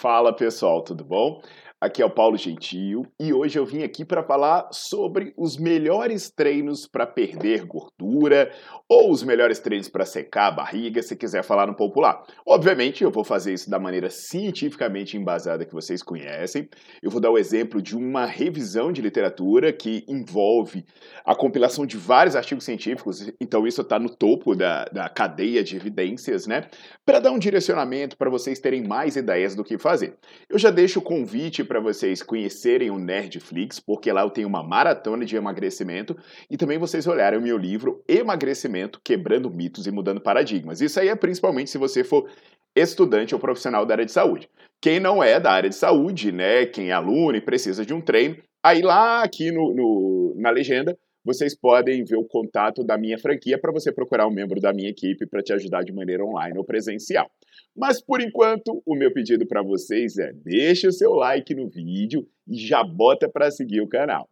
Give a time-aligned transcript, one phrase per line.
[0.00, 1.42] Fala pessoal, tudo bom?
[1.80, 6.28] Aqui é o Paulo Gentil e hoje eu vim aqui para falar sobre os melhores
[6.28, 8.50] treinos para perder gordura
[8.88, 12.24] ou os melhores treinos para secar a barriga, se quiser falar no popular.
[12.44, 16.68] Obviamente, eu vou fazer isso da maneira cientificamente embasada que vocês conhecem.
[17.00, 20.84] Eu vou dar o exemplo de uma revisão de literatura que envolve
[21.24, 25.76] a compilação de vários artigos científicos, então isso está no topo da, da cadeia de
[25.76, 26.66] evidências, né?
[27.06, 30.16] Para dar um direcionamento para vocês terem mais ideias do que fazer.
[30.50, 34.62] Eu já deixo o convite para vocês conhecerem o Nerdflix, porque lá eu tenho uma
[34.62, 36.16] maratona de emagrecimento
[36.50, 40.80] e também vocês olharem o meu livro Emagrecimento, Quebrando Mitos e Mudando Paradigmas.
[40.80, 42.28] Isso aí é principalmente se você for
[42.74, 44.48] estudante ou profissional da área de saúde.
[44.80, 48.00] Quem não é da área de saúde, né, quem é aluno e precisa de um
[48.00, 53.18] treino, aí lá aqui no, no na legenda vocês podem ver o contato da minha
[53.18, 56.56] franquia para você procurar um membro da minha equipe para te ajudar de maneira online
[56.56, 57.30] ou presencial.
[57.76, 62.26] Mas por enquanto, o meu pedido para vocês é: deixe o seu like no vídeo
[62.46, 64.28] e já bota para seguir o canal.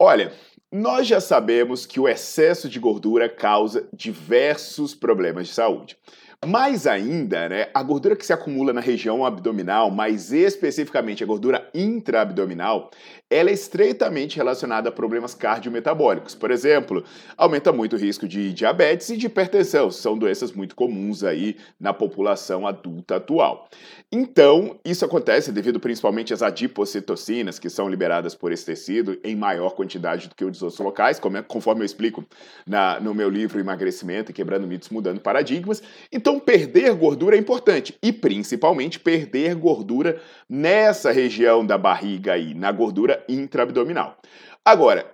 [0.00, 0.32] Olha,
[0.72, 5.96] nós já sabemos que o excesso de gordura causa diversos problemas de saúde.
[6.44, 11.70] Mais ainda, né, a gordura que se acumula na região abdominal, mais especificamente a gordura
[11.72, 12.90] intraabdominal,
[13.32, 16.34] ela é estreitamente relacionada a problemas cardiometabólicos.
[16.34, 17.02] Por exemplo,
[17.36, 21.94] aumenta muito o risco de diabetes e de hipertensão, são doenças muito comuns aí na
[21.94, 23.68] população adulta atual.
[24.14, 29.70] Então, isso acontece devido principalmente às adipocitocinas, que são liberadas por esse tecido em maior
[29.70, 32.22] quantidade do que os outros locais, é, conforme eu explico
[32.66, 35.82] na, no meu livro Emagrecimento e Quebrando Mitos, Mudando Paradigmas.
[36.12, 42.70] Então, perder gordura é importante e principalmente perder gordura nessa região da barriga aí, na
[42.70, 44.18] gordura intraabdominal.
[44.64, 45.12] Agora,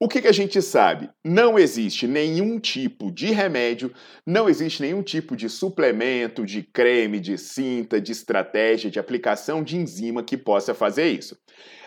[0.00, 1.10] o que, que, a gente sabe?
[1.24, 3.92] Não existe nenhum tipo de remédio,
[4.24, 9.76] não existe nenhum tipo de suplemento, de creme, de cinta, de estratégia, de aplicação de
[9.76, 11.36] enzima que possa fazer isso.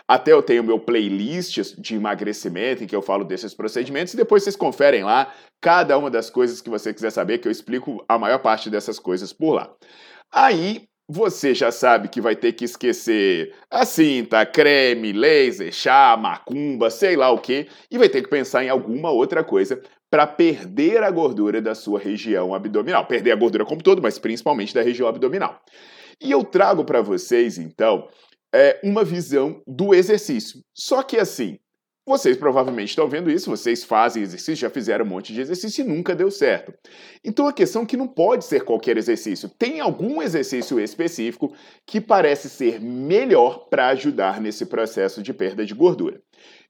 [0.06, 4.42] Até eu tenho meu playlist de emagrecimento em que eu falo desses procedimentos e depois
[4.42, 8.18] vocês conferem lá cada uma das coisas que você quiser saber, que eu explico a
[8.18, 9.74] maior parte dessas coisas por lá.
[10.30, 16.90] Aí você já sabe que vai ter que esquecer a cinta, creme, laser, chá, macumba,
[16.90, 21.02] sei lá o que, e vai ter que pensar em alguma outra coisa para perder
[21.02, 23.06] a gordura da sua região abdominal.
[23.06, 25.60] Perder a gordura como todo, mas principalmente da região abdominal.
[26.20, 28.06] E eu trago para vocês, então,
[28.54, 30.60] é, uma visão do exercício.
[30.74, 31.58] Só que assim,
[32.04, 35.88] vocês provavelmente estão vendo isso, vocês fazem exercício, já fizeram um monte de exercício e
[35.88, 36.74] nunca deu certo.
[37.24, 39.48] Então a questão é que não pode ser qualquer exercício.
[39.48, 41.54] Tem algum exercício específico
[41.86, 46.20] que parece ser melhor para ajudar nesse processo de perda de gordura.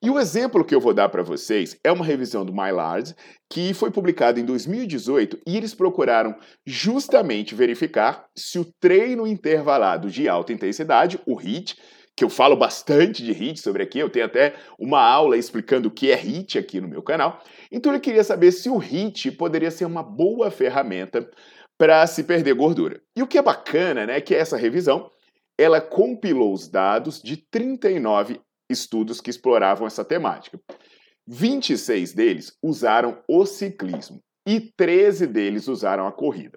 [0.02, 3.14] E o exemplo que eu vou dar para vocês é uma revisão do MyLarge,
[3.48, 10.28] que foi publicada em 2018 e eles procuraram justamente verificar se o treino intervalado de
[10.28, 11.76] alta intensidade, o HIIT,
[12.22, 15.90] que eu falo bastante de HIIT sobre aqui, eu tenho até uma aula explicando o
[15.90, 17.42] que é HIIT aqui no meu canal.
[17.68, 21.28] Então eu queria saber se o HIIT poderia ser uma boa ferramenta
[21.76, 23.02] para se perder gordura.
[23.16, 25.10] E o que é bacana, né, é que essa revisão,
[25.58, 28.40] ela compilou os dados de 39
[28.70, 30.60] estudos que exploravam essa temática.
[31.26, 36.56] 26 deles usaram o ciclismo e 13 deles usaram a corrida.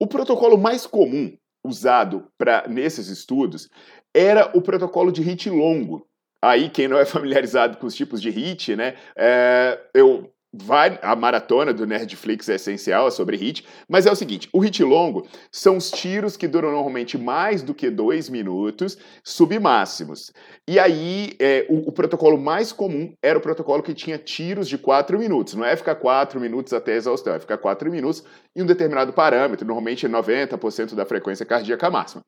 [0.00, 1.32] O protocolo mais comum
[1.66, 3.68] usado para nesses estudos
[4.16, 6.06] era o protocolo de HIT longo.
[6.42, 11.14] Aí, quem não é familiarizado com os tipos de HIT, né, é, eu vai, a
[11.14, 15.26] maratona do Nerdflix é essencial, é sobre hit, mas é o seguinte, o hit longo
[15.50, 20.32] são os tiros que duram normalmente mais do que dois minutos, submáximos.
[20.68, 24.78] E aí, é, o, o, protocolo mais comum era o protocolo que tinha tiros de
[24.78, 28.24] quatro minutos, não é ficar quatro minutos até a exaustão, é ficar quatro minutos
[28.54, 32.22] em um determinado parâmetro, normalmente 90% da frequência cardíaca máxima.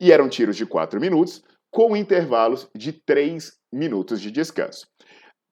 [0.00, 1.42] E eram tiros de quatro minutos,
[1.72, 4.86] com intervalos de três minutos de descanso.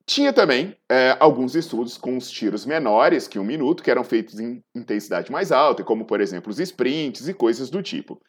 [0.05, 4.39] Tinha também é, alguns estudos com os tiros menores que um minuto, que eram feitos
[4.39, 8.19] em intensidade mais alta, como, por exemplo, os sprints e coisas do tipo.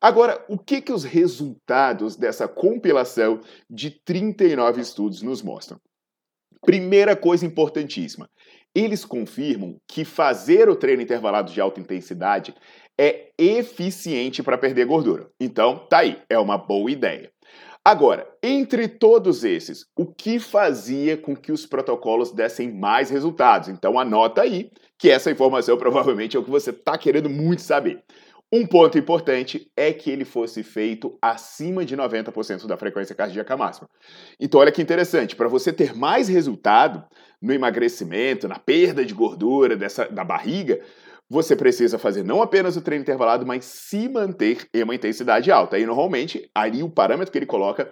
[0.00, 5.80] Agora, o que, que os resultados dessa compilação de 39 estudos nos mostram?
[6.62, 8.28] Primeira coisa importantíssima:
[8.74, 12.54] eles confirmam que fazer o treino intervalado de alta intensidade
[12.96, 15.30] é eficiente para perder gordura.
[15.40, 17.30] Então, tá aí, é uma boa ideia.
[17.84, 23.68] Agora, entre todos esses, o que fazia com que os protocolos dessem mais resultados?
[23.68, 28.02] Então anota aí que essa informação provavelmente é o que você está querendo muito saber.
[28.50, 33.88] Um ponto importante é que ele fosse feito acima de 90% da frequência cardíaca máxima.
[34.40, 37.04] Então, olha que interessante, para você ter mais resultado
[37.42, 40.80] no emagrecimento, na perda de gordura dessa, da barriga,
[41.28, 45.78] você precisa fazer não apenas o treino intervalado, mas se manter em uma intensidade alta.
[45.78, 47.90] E normalmente, aí o parâmetro que ele coloca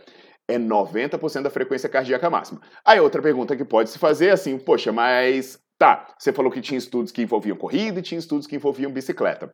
[0.49, 2.63] é 90% da frequência cardíaca máxima.
[2.83, 6.63] Aí outra pergunta que pode se fazer é assim, poxa, mas tá, você falou que
[6.63, 9.53] tinha estudos que envolviam corrida e tinha estudos que envolviam bicicleta.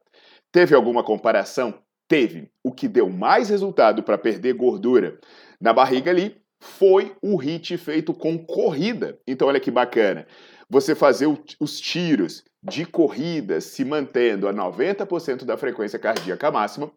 [0.53, 1.75] Teve alguma comparação?
[2.07, 2.51] Teve.
[2.63, 5.19] O que deu mais resultado para perder gordura
[5.59, 9.19] na barriga ali foi o HIT feito com corrida.
[9.27, 10.27] Então olha que bacana.
[10.69, 11.27] Você fazer
[11.59, 16.93] os tiros de corrida se mantendo a 90% da frequência cardíaca máxima,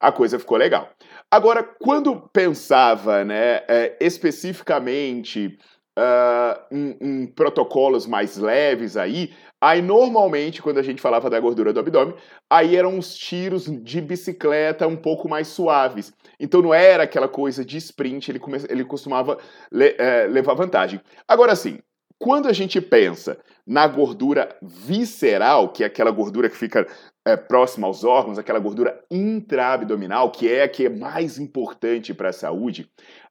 [0.00, 0.90] a coisa ficou legal.
[1.30, 5.58] Agora, quando pensava né, é, especificamente
[5.98, 9.32] uh, em, em, protocolos mais leves aí,
[9.62, 12.16] aí normalmente quando a gente falava da gordura do abdômen,
[12.50, 16.12] aí eram os tiros de bicicleta um pouco mais suaves.
[16.40, 19.38] Então não era aquela coisa de sprint, ele, come, ele costumava
[19.70, 21.00] le, é, levar vantagem.
[21.28, 21.78] Agora sim,
[22.18, 26.84] quando a gente pensa na gordura visceral, que é aquela gordura que fica
[27.24, 32.30] é, próxima aos órgãos, aquela gordura intraabdominal, que é a que é mais importante para
[32.30, 32.90] a saúde,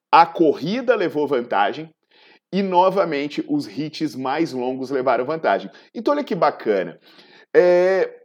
[0.10, 1.90] a corrida levou vantagem
[2.52, 5.70] e, novamente, os hits mais longos levaram vantagem.
[5.94, 7.00] Então, olha que bacana.
[7.56, 8.22] É,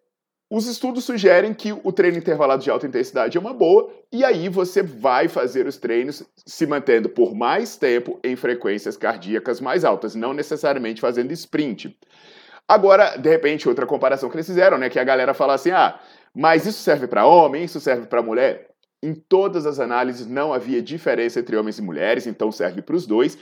[0.48, 4.48] os estudos sugerem que o treino intervalado de alta intensidade é uma boa, e aí
[4.48, 10.14] você vai fazer os treinos se mantendo por mais tempo em frequências cardíacas mais altas,
[10.14, 11.98] não necessariamente fazendo sprint.
[12.68, 15.98] Agora, de repente, outra comparação que eles fizeram, né, que a galera fala assim: "Ah,
[16.34, 18.68] mas isso serve para homem, isso serve para mulher?"
[19.02, 23.06] Em todas as análises não havia diferença entre homens e mulheres, então serve para os
[23.06, 23.36] dois.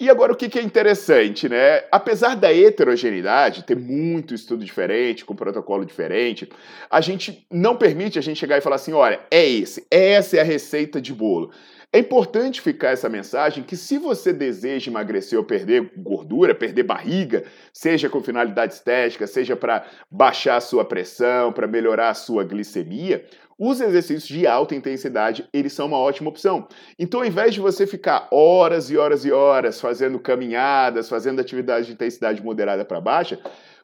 [0.00, 1.84] E agora o que, é interessante, né?
[1.92, 6.48] Apesar da heterogeneidade, ter muito estudo diferente, com protocolo diferente,
[6.90, 10.40] a gente não permite a gente chegar e falar assim, olha, é esse, essa é
[10.40, 11.50] a receita de bolo.
[11.92, 17.42] É importante ficar essa mensagem que se você deseja emagrecer ou perder gordura, perder barriga,
[17.72, 23.24] seja com finalidade estética, seja para baixar a sua pressão, para melhorar a sua glicemia,
[23.58, 26.68] os exercícios de alta intensidade, eles são uma ótima opção.
[26.96, 31.86] Então, ao invés de você ficar horas e horas e horas fazendo caminhadas, fazendo atividade
[31.86, 33.38] de intensidade moderada para baixa,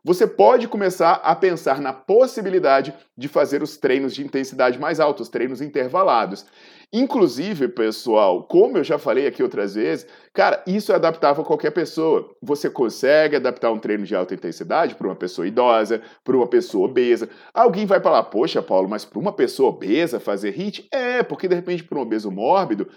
[0.06, 5.20] você pode começar a pensar na possibilidade de fazer os treinos de intensidade mais alta,
[5.20, 6.46] os treinos intervalados.
[6.92, 11.72] Inclusive, pessoal, como eu já falei aqui outras vezes, cara, isso é adaptável a qualquer
[11.72, 12.34] pessoa.
[12.40, 16.88] Você consegue adaptar um treino de alta intensidade para uma pessoa idosa, para uma pessoa
[16.88, 17.28] obesa.
[17.52, 20.88] Alguém vai falar, poxa, Paulo, mas para uma pessoa obesa fazer HIIT?
[20.92, 22.88] É, porque de repente para um obeso mórbido,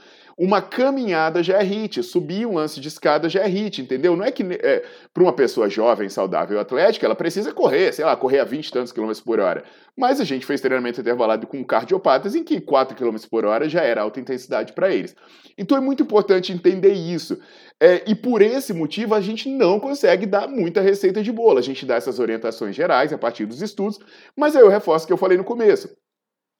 [0.41, 4.15] uma caminhada já é HIIT, subir um lance de escada já é HIIT, entendeu?
[4.15, 8.15] Não é que é, para uma pessoa jovem, saudável, atlética, ela precisa correr, sei lá,
[8.15, 9.65] correr a 20 e tantos quilômetros por hora.
[9.97, 13.78] Mas a gente fez treinamento intervalado com cardiopatas em que 4 km por hora já
[13.81, 15.15] era alta intensidade para eles.
[15.57, 17.37] Então é muito importante entender isso.
[17.79, 21.59] É, e por esse motivo a gente não consegue dar muita receita de bolo.
[21.59, 23.99] A gente dá essas orientações gerais a partir dos estudos,
[24.35, 25.89] mas aí eu reforço o que eu falei no começo.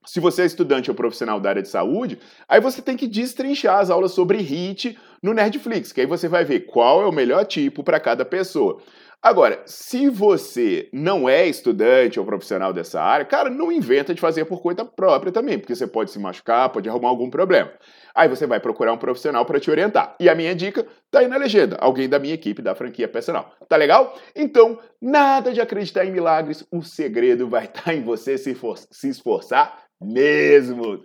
[0.06, 3.80] Se você é estudante ou profissional da área de saúde, aí você tem que destrinchar
[3.80, 7.46] as aulas sobre HIT no Nerdflix, que aí você vai ver qual é o melhor
[7.46, 8.82] tipo para cada pessoa.
[9.22, 14.46] Agora, se você não é estudante ou profissional dessa área, cara, não inventa de fazer
[14.46, 17.70] por conta própria também, porque você pode se machucar, pode arrumar algum problema.
[18.16, 20.16] Aí você vai procurar um profissional para te orientar.
[20.22, 23.54] E a minha dica tá aí na legenda, alguém da minha equipe da franquia personal.
[23.68, 24.18] Tá legal?
[24.34, 28.56] Então, nada de acreditar em milagres, o segredo vai estar tá em você se,
[28.90, 31.04] se esforçar mesmo.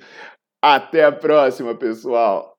[0.62, 2.53] Até a próxima, pessoal!